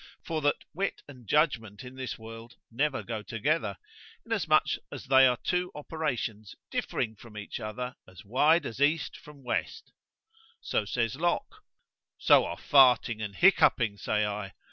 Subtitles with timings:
[0.25, 3.77] for that wit and judgment in this world never go together;
[4.25, 9.43] inasmuch as they are two operations differing from each other as wide as east from
[9.43, 14.53] west——So, says Locke——so are farting and hickuping, say I.